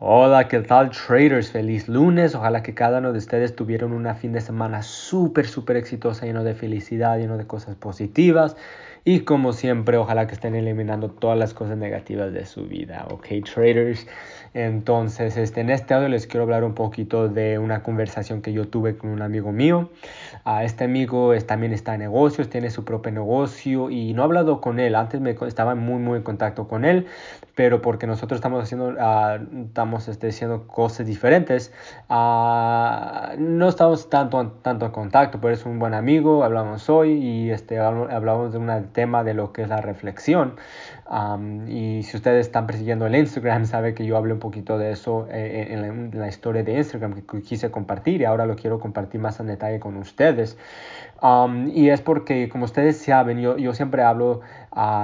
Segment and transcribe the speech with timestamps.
[0.00, 1.50] Hola, ¿qué tal traders?
[1.50, 2.36] Feliz lunes.
[2.36, 6.44] Ojalá que cada uno de ustedes tuvieran una fin de semana súper, súper exitosa, lleno
[6.44, 8.56] de felicidad, lleno de cosas positivas.
[9.10, 13.06] Y como siempre, ojalá que estén eliminando todas las cosas negativas de su vida.
[13.08, 14.06] Ok, traders.
[14.52, 18.68] Entonces, este, en este audio les quiero hablar un poquito de una conversación que yo
[18.68, 19.90] tuve con un amigo mío.
[20.44, 24.24] Uh, este amigo es, también está en negocios, tiene su propio negocio y no he
[24.24, 24.94] hablado con él.
[24.94, 27.06] Antes me estaba muy, muy en contacto con él,
[27.54, 31.72] pero porque nosotros estamos haciendo, uh, estamos este, haciendo cosas diferentes,
[32.10, 36.44] uh, no estamos tanto, tanto en contacto, pero es un buen amigo.
[36.44, 40.56] Hablamos hoy y este, hablamos de un tema de lo que es la reflexión.
[41.08, 44.90] Um, y si ustedes están persiguiendo el Instagram, sabe que yo hablé un poquito de
[44.90, 48.56] eso eh, en, la, en, la, historia de Instagram que quise compartir y ahora lo
[48.56, 50.58] quiero compartir más en detalle con ustedes.
[51.22, 54.40] Um, y es porque, como ustedes saben, yo, yo siempre hablo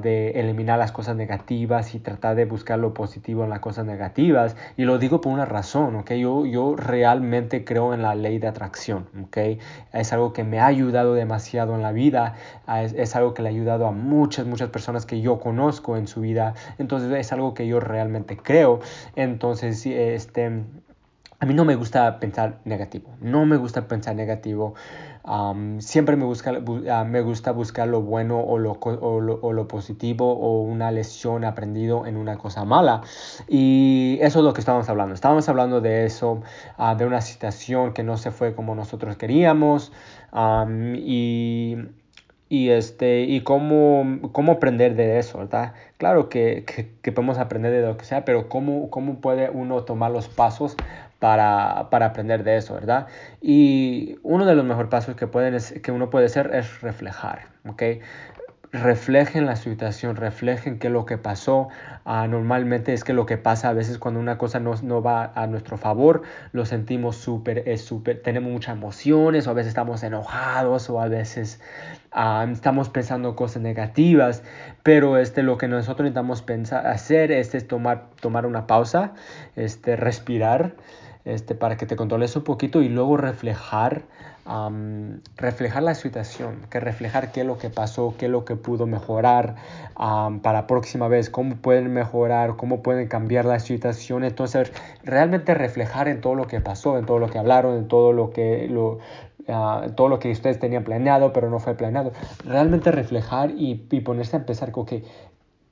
[0.00, 4.56] de eliminar las cosas negativas y tratar de buscar lo positivo en las cosas negativas.
[4.78, 6.12] Y lo digo por una razón, ¿ok?
[6.12, 9.60] Yo, yo realmente creo en la ley de atracción, ¿ok?
[9.92, 12.34] Es algo que me ha ayudado demasiado en la vida,
[12.66, 16.06] es, es, algo que le ha ayudado a muchas, muchas personas que yo conozco en
[16.06, 16.54] su vida.
[16.78, 18.80] Entonces es algo que yo realmente creo.
[19.16, 20.64] Entonces, este...
[21.40, 24.74] A mí no me gusta pensar negativo, no me gusta pensar negativo.
[25.78, 29.68] Siempre me, busca, uh, me gusta buscar lo bueno o lo, o, lo, o lo,
[29.68, 33.02] positivo o una lección aprendido en una cosa mala.
[33.46, 35.14] Y eso es lo que estábamos hablando.
[35.14, 36.42] Estábamos hablando de eso,
[36.76, 39.92] uh, de una situación que no se fue como nosotros queríamos.
[40.96, 41.76] Y
[42.50, 45.74] y, este, y cómo, cómo aprender de eso, ¿verdad?
[45.98, 49.84] Claro que, que, que, podemos aprender de lo que sea, pero cómo, cómo puede uno
[49.84, 50.74] tomar los pasos
[51.18, 53.08] para, para, aprender de eso, ¿verdad?
[53.40, 57.46] Y uno de los mejores pasos que, pueden es, que uno puede hacer es reflejar,
[57.66, 57.82] ¿ok?
[58.72, 61.68] reflejen la situación, reflejen qué es lo que pasó.
[62.04, 65.32] Uh, normalmente es que lo que pasa a veces cuando una cosa no, no va
[65.34, 70.02] a nuestro favor, lo sentimos súper, es súper, tenemos muchas emociones o a veces estamos
[70.02, 71.60] enojados o a veces
[72.14, 74.42] uh, estamos pensando cosas negativas,
[74.82, 79.14] pero este, lo que nosotros necesitamos pensar, hacer es, tomar, tomar una pausa,
[79.56, 80.74] este, respirar
[81.28, 84.02] este, para que te controles un poquito y luego reflejar,
[85.36, 88.86] reflejar la situación, que reflejar qué es lo que pasó, qué es lo que pudo
[88.86, 89.56] mejorar
[89.94, 94.24] para la próxima vez, cómo pueden mejorar, cómo pueden cambiar la situación.
[94.24, 94.72] Entonces,
[95.04, 98.30] realmente reflejar en todo lo que pasó, en todo lo que hablaron, en todo lo
[98.30, 98.98] que, lo,
[99.48, 102.12] Uh, todo lo que ustedes tenían planeado, pero no fue planeado.
[102.44, 105.04] Realmente reflejar y, y ponerse a empezar con que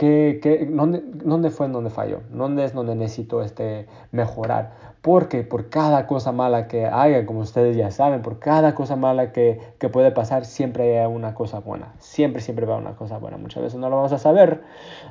[0.00, 2.20] ¿Qué, qué, dónde, ¿Dónde fue en donde falló?
[2.30, 4.72] ¿Dónde es donde necesito este, mejorar?
[5.02, 9.30] Porque por cada cosa mala que haya, como ustedes ya saben, por cada cosa mala
[9.30, 11.92] que, que puede pasar, siempre hay una cosa buena.
[11.98, 13.36] Siempre, siempre va una cosa buena.
[13.36, 14.62] Muchas veces no lo vamos a saber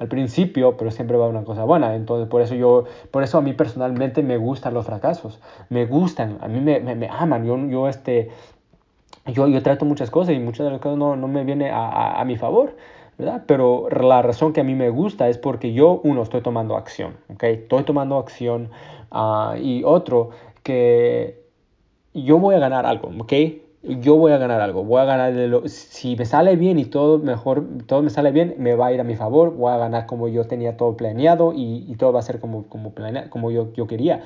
[0.00, 1.94] al principio, pero siempre va una cosa buena.
[1.94, 5.38] Entonces, por eso yo, por eso a mí personalmente me gustan los fracasos.
[5.68, 7.44] Me gustan, a mí me, me, me aman.
[7.44, 8.30] Yo, yo, este,
[9.26, 11.88] yo, yo trato muchas cosas y muchas de las cosas no, no me vienen a,
[11.88, 12.74] a, a mi favor.
[13.22, 13.44] ¿Verdad?
[13.46, 17.16] Pero la razón que a mí me gusta es porque yo, uno, estoy tomando acción,
[17.32, 17.44] ¿ok?
[17.44, 18.70] Estoy tomando acción
[19.12, 20.30] uh, y otro,
[20.64, 21.40] que
[22.14, 23.32] yo voy a ganar algo, ¿ok?
[23.84, 26.84] Yo voy a ganar algo, voy a ganar, de lo, si me sale bien y
[26.84, 29.76] todo mejor, todo me sale bien, me va a ir a mi favor, voy a
[29.76, 33.30] ganar como yo tenía todo planeado y, y todo va a ser como, como, planea,
[33.30, 34.22] como yo, yo quería.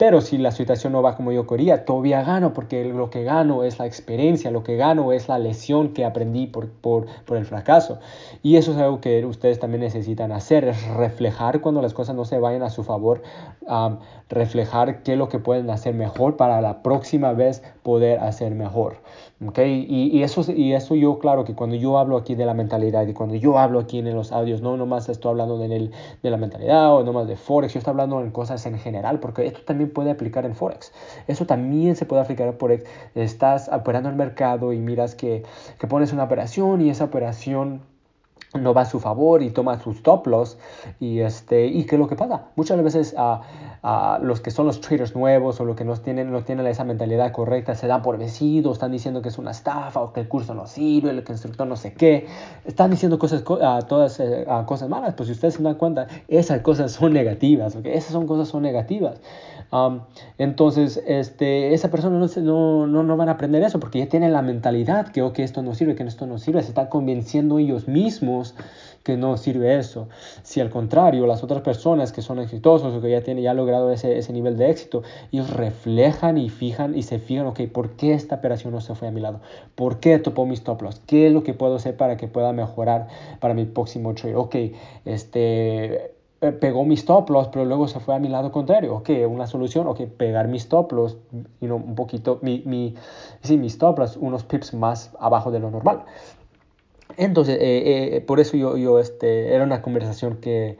[0.00, 3.64] Pero si la situación no va como yo quería, todavía gano porque lo que gano
[3.64, 7.44] es la experiencia, lo que gano es la lesión que aprendí por, por, por el
[7.44, 7.98] fracaso.
[8.42, 12.24] Y eso es algo que ustedes también necesitan hacer, es reflejar cuando las cosas no
[12.24, 13.20] se vayan a su favor,
[13.68, 13.98] um,
[14.30, 19.02] reflejar qué es lo que pueden hacer mejor para la próxima vez poder hacer mejor.
[19.46, 19.86] ¿okay?
[19.88, 23.06] Y, y, eso, y eso yo, claro, que cuando yo hablo aquí de la mentalidad
[23.06, 25.90] y cuando yo hablo aquí en los audios, no nomás estoy hablando de, el,
[26.22, 29.46] de la mentalidad o nomás de Forex, yo estoy hablando en cosas en general, porque
[29.46, 30.92] esto también puede aplicar en Forex.
[31.26, 32.84] Eso también se puede aplicar en Forex.
[33.14, 35.42] Estás operando el mercado y miras que,
[35.78, 37.82] que pones una operación y esa operación
[38.58, 40.58] no va a su favor y toma sus stop loss
[40.98, 43.38] y este y qué es lo que pasa muchas veces uh,
[43.86, 46.84] uh, los que son los traders nuevos o los que no tienen no tienen esa
[46.84, 50.28] mentalidad correcta se dan por vencidos están diciendo que es una estafa o que el
[50.28, 52.26] curso no sirve el instructor no sé qué
[52.64, 55.14] están diciendo cosas todas eh, cosas malas.
[55.14, 57.92] Pues si ustedes se dan cuenta esas cosas son negativas ¿okay?
[57.92, 59.20] esas son cosas son negativas.
[60.38, 64.42] Entonces, este, esa persona no, no, no, van a aprender eso porque ya tienen la
[64.42, 68.39] mentalidad que, ok, esto no sirve, que esto no sirve, se están convenciendo ellos mismos
[69.02, 70.08] que no sirve eso.
[70.42, 73.90] Si al contrario, las otras personas que son exitosos o que ya tienen ya logrado
[73.90, 75.02] ese, ese nivel de éxito,
[75.32, 79.08] ellos reflejan y fijan y se fijan, ok, ¿por qué esta operación no se fue
[79.08, 79.40] a mi lado?
[79.74, 81.00] ¿Por qué topó mis loss?
[81.06, 83.08] ¿Qué es lo que puedo hacer para que pueda mejorar
[83.40, 84.36] para mi próximo trade?
[84.36, 84.56] Ok,
[85.04, 88.94] este eh, pegó mis stop pero luego se fue a mi lado contrario.
[88.96, 91.18] Ok, una solución, ok, pegar mis stop loss,
[91.60, 92.94] un poquito, mi, mi,
[93.42, 96.04] sí, mis stop unos pips más abajo de lo normal.
[97.20, 100.78] Entonces, eh, eh, por eso yo, yo, este, era una conversación que,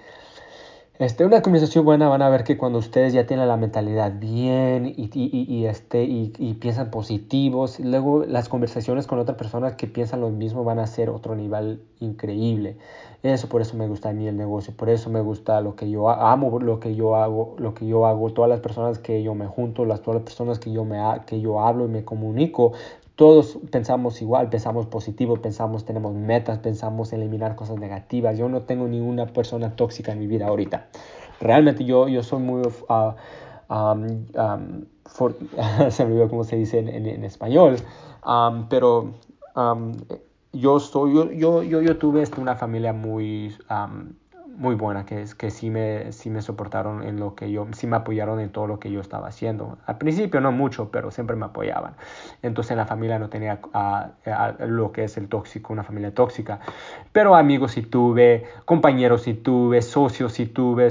[0.98, 4.86] este, una conversación buena, van a ver que cuando ustedes ya tienen la mentalidad bien
[4.86, 9.86] y, y, y este, y, y, piensan positivos, luego las conversaciones con otras personas que
[9.86, 12.78] piensan lo mismo van a ser otro nivel increíble.
[13.22, 15.90] Eso por eso me gusta a mí el negocio, por eso me gusta lo que
[15.90, 19.34] yo amo, lo que yo hago, lo que yo hago, todas las personas que yo
[19.34, 22.72] me junto, las, todas las personas que yo, me, que yo hablo y me comunico,
[23.20, 28.38] todos pensamos igual, pensamos positivo, pensamos, tenemos metas, pensamos eliminar cosas negativas.
[28.38, 30.86] Yo no tengo ninguna persona tóxica en mi vida ahorita.
[31.38, 32.62] Realmente yo, yo soy muy...
[32.62, 33.12] Uh,
[33.68, 34.86] um, um,
[35.90, 37.76] se me olvidó cómo se dice en, español,
[38.26, 39.12] um, pero
[40.54, 43.54] yo, estoy, yo, yo, yo, tuve una familia muy
[44.60, 47.86] muy buena, que, es, que sí, me, sí me soportaron en lo que yo, sí
[47.86, 49.78] me apoyaron en todo lo que yo estaba haciendo.
[49.86, 51.94] Al principio no mucho, pero siempre me apoyaban.
[52.42, 53.58] Entonces en la familia no tenía
[54.66, 56.60] lo que es el tóxico, una familia tóxica.
[57.10, 60.88] Pero amigos sí tuve, compañeros sí tuve, socios sí tuve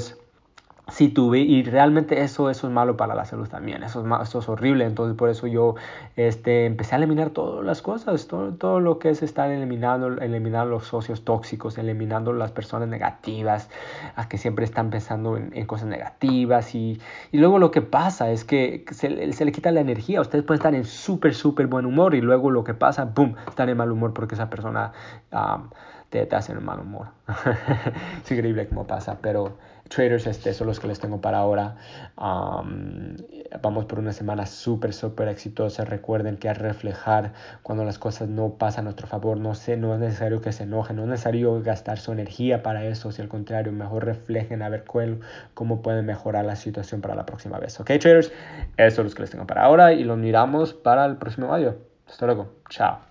[0.92, 4.40] sí tuve y realmente eso, eso es malo para la salud también, eso es, eso
[4.40, 5.76] es horrible, entonces por eso yo
[6.16, 10.68] este, empecé a eliminar todas las cosas, todo, todo lo que es estar eliminando, eliminar
[10.68, 13.70] los socios tóxicos, eliminando las personas negativas,
[14.16, 16.74] a que siempre están pensando en, cosas negativas.
[16.74, 17.00] Y,
[17.32, 20.60] y, luego lo que pasa es que se, se, le quita la energía, ustedes pueden
[20.60, 23.92] estar en súper, súper buen humor y luego lo que pasa, boom, están en mal
[23.92, 24.92] humor porque esa persona
[25.32, 25.70] um,
[26.10, 27.08] te, te hace en mal humor.
[28.24, 29.58] es increíble cómo pasa, pero
[29.90, 31.76] traders, este, son los que les tengo para ahora.
[32.16, 35.84] vamos por una semana súper, súper exitosa.
[35.86, 37.34] Recuerden que al reflejar
[37.64, 40.64] cuando las cosas no pasan a nuestro favor, no, sé, no es necesario que se
[40.64, 44.70] enojen, no es necesario gastar su energía para eso, si al contrario, mejor reflejen a
[44.70, 45.20] ver cuál,
[45.54, 47.80] cómo pueden mejorar la situación para la próxima vez.
[47.80, 48.32] Ok, traders,
[48.78, 51.78] eso es lo que les tengo para ahora y los miramos para el próximo audio.
[52.08, 52.50] Hasta luego.
[52.70, 53.09] Chao.